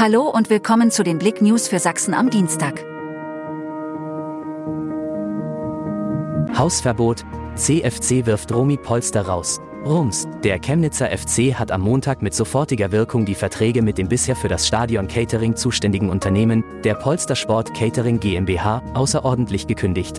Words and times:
Hallo 0.00 0.28
und 0.28 0.48
willkommen 0.48 0.92
zu 0.92 1.02
den 1.02 1.18
Blick 1.18 1.42
News 1.42 1.66
für 1.66 1.80
Sachsen 1.80 2.14
am 2.14 2.30
Dienstag. 2.30 2.84
Hausverbot. 6.56 7.24
CFC 7.56 8.24
wirft 8.24 8.54
Romy 8.54 8.76
Polster 8.76 9.22
raus. 9.22 9.60
Rums, 9.84 10.28
der 10.44 10.60
Chemnitzer 10.60 11.08
FC 11.08 11.52
hat 11.52 11.72
am 11.72 11.80
Montag 11.80 12.22
mit 12.22 12.32
sofortiger 12.32 12.92
Wirkung 12.92 13.24
die 13.24 13.34
Verträge 13.34 13.82
mit 13.82 13.98
dem 13.98 14.06
bisher 14.06 14.36
für 14.36 14.46
das 14.46 14.68
Stadion 14.68 15.08
Catering 15.08 15.56
zuständigen 15.56 16.10
Unternehmen, 16.10 16.62
der 16.84 16.94
Polster 16.94 17.34
Sport 17.34 17.74
Catering 17.74 18.20
GmbH, 18.20 18.84
außerordentlich 18.94 19.66
gekündigt. 19.66 20.18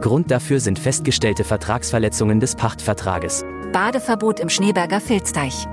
Grund 0.00 0.32
dafür 0.32 0.58
sind 0.58 0.80
festgestellte 0.80 1.44
Vertragsverletzungen 1.44 2.40
des 2.40 2.56
Pachtvertrages. 2.56 3.44
Badeverbot 3.72 4.40
im 4.40 4.48
Schneeberger 4.48 5.00
Filzteich. 5.00 5.68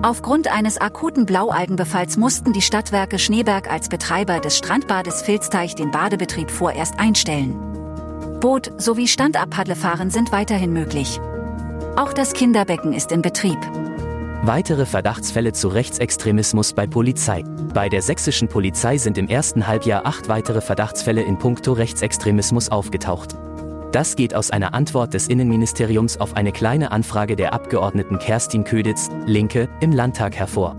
Aufgrund 0.00 0.46
eines 0.46 0.80
akuten 0.80 1.26
Blaualgenbefalls 1.26 2.16
mussten 2.16 2.52
die 2.52 2.62
Stadtwerke 2.62 3.18
Schneeberg 3.18 3.68
als 3.68 3.88
Betreiber 3.88 4.38
des 4.38 4.56
Strandbades 4.56 5.22
Filzteich 5.22 5.74
den 5.74 5.90
Badebetrieb 5.90 6.52
vorerst 6.52 7.00
einstellen. 7.00 7.56
Boot- 8.40 8.70
sowie 8.78 9.08
Standabpadlefahren 9.08 10.10
sind 10.10 10.30
weiterhin 10.30 10.72
möglich. 10.72 11.20
Auch 11.96 12.12
das 12.12 12.32
Kinderbecken 12.32 12.92
ist 12.92 13.10
in 13.10 13.22
Betrieb. 13.22 13.58
Weitere 14.42 14.86
Verdachtsfälle 14.86 15.52
zu 15.52 15.66
Rechtsextremismus 15.66 16.74
bei 16.74 16.86
Polizei. 16.86 17.42
Bei 17.74 17.88
der 17.88 18.00
sächsischen 18.00 18.46
Polizei 18.46 18.98
sind 18.98 19.18
im 19.18 19.26
ersten 19.26 19.66
Halbjahr 19.66 20.06
acht 20.06 20.28
weitere 20.28 20.60
Verdachtsfälle 20.60 21.22
in 21.22 21.38
puncto 21.40 21.72
Rechtsextremismus 21.72 22.68
aufgetaucht. 22.68 23.34
Das 23.92 24.16
geht 24.16 24.34
aus 24.34 24.50
einer 24.50 24.74
Antwort 24.74 25.14
des 25.14 25.28
Innenministeriums 25.28 26.20
auf 26.20 26.36
eine 26.36 26.52
kleine 26.52 26.92
Anfrage 26.92 27.36
der 27.36 27.54
Abgeordneten 27.54 28.18
Kerstin 28.18 28.64
Köditz, 28.64 29.08
Linke, 29.24 29.68
im 29.80 29.92
Landtag 29.92 30.36
hervor. 30.36 30.76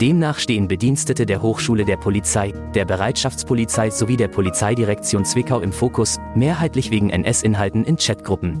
Demnach 0.00 0.38
stehen 0.38 0.68
Bedienstete 0.68 1.24
der 1.24 1.40
Hochschule 1.40 1.86
der 1.86 1.96
Polizei, 1.96 2.52
der 2.74 2.84
Bereitschaftspolizei 2.84 3.88
sowie 3.90 4.16
der 4.18 4.28
Polizeidirektion 4.28 5.24
Zwickau 5.24 5.60
im 5.60 5.72
Fokus, 5.72 6.18
mehrheitlich 6.34 6.90
wegen 6.90 7.08
NS-Inhalten 7.08 7.84
in 7.84 7.96
Chatgruppen. 7.96 8.60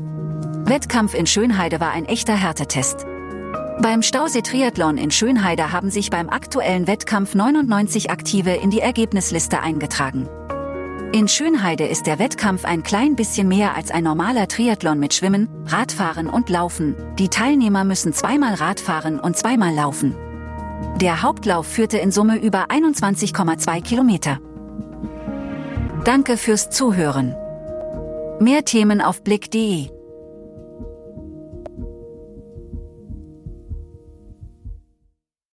Wettkampf 0.66 1.14
in 1.14 1.26
Schönheide 1.26 1.80
war 1.80 1.90
ein 1.90 2.06
echter 2.06 2.34
Härtetest. 2.34 3.04
Beim 3.82 4.02
Stausee 4.02 4.42
Triathlon 4.42 4.96
in 4.96 5.10
Schönheide 5.10 5.72
haben 5.72 5.90
sich 5.90 6.08
beim 6.08 6.30
aktuellen 6.30 6.86
Wettkampf 6.86 7.34
99 7.34 8.10
Aktive 8.10 8.52
in 8.52 8.70
die 8.70 8.80
Ergebnisliste 8.80 9.60
eingetragen. 9.60 10.28
In 11.12 11.28
Schönheide 11.28 11.86
ist 11.86 12.06
der 12.06 12.18
Wettkampf 12.18 12.64
ein 12.64 12.82
klein 12.82 13.16
bisschen 13.16 13.46
mehr 13.46 13.76
als 13.76 13.90
ein 13.90 14.04
normaler 14.04 14.48
Triathlon 14.48 14.98
mit 14.98 15.12
Schwimmen, 15.12 15.50
Radfahren 15.66 16.26
und 16.26 16.48
Laufen. 16.48 16.96
Die 17.18 17.28
Teilnehmer 17.28 17.84
müssen 17.84 18.14
zweimal 18.14 18.54
Radfahren 18.54 19.20
und 19.20 19.36
zweimal 19.36 19.74
laufen. 19.74 20.16
Der 21.02 21.20
Hauptlauf 21.20 21.66
führte 21.66 21.98
in 21.98 22.12
Summe 22.12 22.38
über 22.38 22.70
21,2 22.70 23.82
Kilometer. 23.82 24.40
Danke 26.06 26.38
fürs 26.38 26.70
Zuhören. 26.70 27.36
Mehr 28.40 28.64
Themen 28.64 29.02
auf 29.02 29.22
blick.de 29.22 29.90